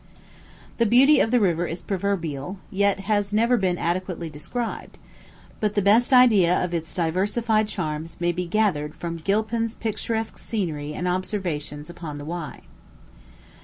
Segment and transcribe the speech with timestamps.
[0.79, 4.97] The beauty of the river is proverbial, yet has never been adequately described;
[5.59, 10.95] but the best idea of its diversified charms may be gathered from "Gilpin's Picturesque Scenery
[10.95, 12.61] and Observations upon the Wye."